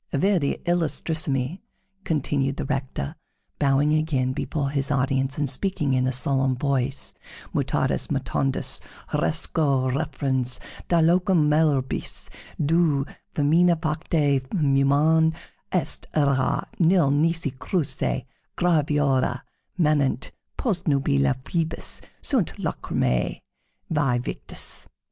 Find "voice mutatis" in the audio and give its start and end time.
6.55-8.07